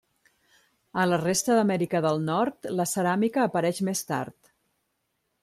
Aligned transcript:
A 1.01 1.03
la 1.09 1.19
resta 1.23 1.57
d'Amèrica 1.59 2.01
del 2.07 2.23
Nord 2.31 2.67
la 2.79 2.89
ceràmica 2.93 3.45
apareix 3.45 3.83
més 3.91 4.03
tard. 4.15 4.53